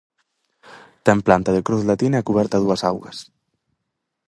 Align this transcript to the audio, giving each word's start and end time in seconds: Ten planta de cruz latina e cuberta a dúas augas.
Ten 1.05 1.17
planta 1.27 1.51
de 1.55 1.65
cruz 1.67 1.83
latina 1.89 2.17
e 2.19 2.27
cuberta 2.29 2.55
a 2.57 2.63
dúas 2.65 2.81
augas. 2.89 3.17